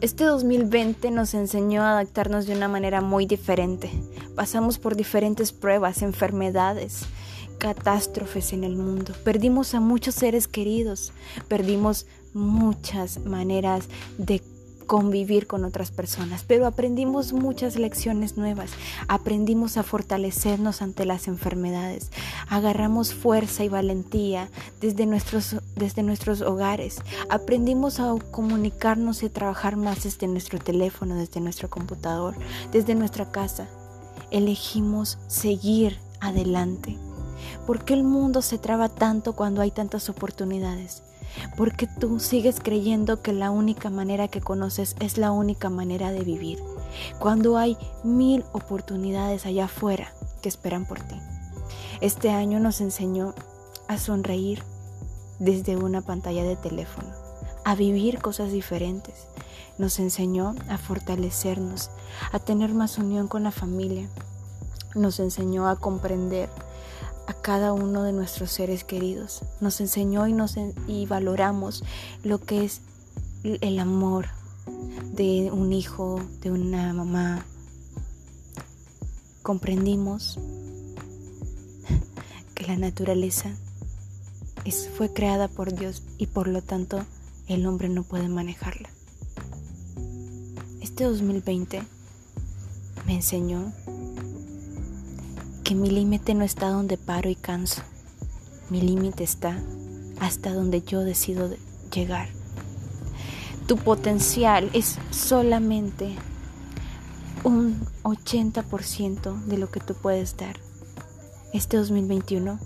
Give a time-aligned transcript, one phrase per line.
[0.00, 3.90] Este 2020 nos enseñó a adaptarnos de una manera muy diferente.
[4.36, 7.06] Pasamos por diferentes pruebas, enfermedades,
[7.58, 9.12] catástrofes en el mundo.
[9.24, 11.12] Perdimos a muchos seres queridos,
[11.48, 13.88] perdimos muchas maneras
[14.18, 14.40] de
[14.88, 18.70] convivir con otras personas, pero aprendimos muchas lecciones nuevas,
[19.06, 22.10] aprendimos a fortalecernos ante las enfermedades,
[22.48, 24.48] agarramos fuerza y valentía
[24.80, 26.96] desde nuestros, desde nuestros hogares,
[27.28, 32.34] aprendimos a comunicarnos y trabajar más desde nuestro teléfono, desde nuestro computador,
[32.72, 33.68] desde nuestra casa.
[34.30, 36.96] Elegimos seguir adelante.
[37.66, 41.02] ¿Por qué el mundo se traba tanto cuando hay tantas oportunidades?
[41.56, 46.20] Porque tú sigues creyendo que la única manera que conoces es la única manera de
[46.20, 46.58] vivir,
[47.18, 51.16] cuando hay mil oportunidades allá afuera que esperan por ti.
[52.00, 53.34] Este año nos enseñó
[53.88, 54.62] a sonreír
[55.38, 57.08] desde una pantalla de teléfono,
[57.64, 59.26] a vivir cosas diferentes.
[59.78, 61.90] Nos enseñó a fortalecernos,
[62.32, 64.08] a tener más unión con la familia.
[64.94, 66.48] Nos enseñó a comprender
[67.28, 69.42] a cada uno de nuestros seres queridos.
[69.60, 70.54] Nos enseñó y, nos,
[70.86, 71.84] y valoramos
[72.24, 72.80] lo que es
[73.44, 74.28] el amor
[75.12, 77.44] de un hijo, de una mamá.
[79.42, 80.38] Comprendimos
[82.54, 83.50] que la naturaleza
[84.64, 87.04] es, fue creada por Dios y por lo tanto
[87.46, 88.88] el hombre no puede manejarla.
[90.80, 91.82] Este 2020
[93.06, 93.70] me enseñó
[95.68, 97.82] que mi límite no está donde paro y canso.
[98.70, 99.62] Mi límite está
[100.18, 101.50] hasta donde yo decido
[101.92, 102.30] llegar.
[103.66, 106.16] Tu potencial es solamente
[107.44, 110.58] un 80% de lo que tú puedes dar.
[111.52, 112.58] Este 2021,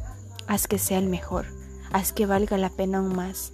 [0.47, 1.47] haz que sea el mejor,
[1.91, 3.53] haz que valga la pena aún más.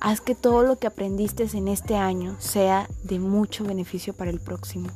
[0.00, 4.38] Haz que todo lo que aprendiste en este año sea de mucho beneficio para el
[4.38, 4.90] próximo.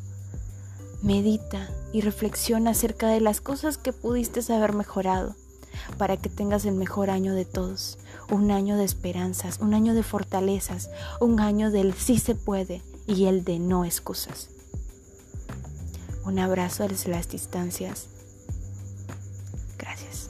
[1.03, 5.35] Medita y reflexiona acerca de las cosas que pudiste haber mejorado
[5.99, 7.99] para que tengas el mejor año de todos,
[8.31, 10.91] un año de esperanzas, un año de fortalezas,
[11.21, 14.51] un año del sí se puede y el de no excusas.
[16.25, 18.09] Un abrazo desde las distancias.
[19.79, 20.29] Gracias.